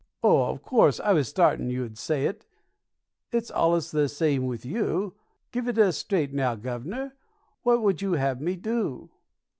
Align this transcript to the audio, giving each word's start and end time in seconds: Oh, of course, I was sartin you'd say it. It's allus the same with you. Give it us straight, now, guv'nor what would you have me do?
Oh, 0.23 0.45
of 0.45 0.63
course, 0.63 0.99
I 0.99 1.13
was 1.13 1.31
sartin 1.31 1.69
you'd 1.69 1.95
say 1.95 2.25
it. 2.25 2.47
It's 3.31 3.51
allus 3.51 3.91
the 3.91 4.09
same 4.09 4.47
with 4.47 4.65
you. 4.65 5.13
Give 5.51 5.67
it 5.67 5.77
us 5.77 5.95
straight, 5.95 6.33
now, 6.33 6.55
guv'nor 6.55 7.13
what 7.61 7.83
would 7.83 8.01
you 8.01 8.13
have 8.13 8.41
me 8.41 8.55
do? 8.55 9.11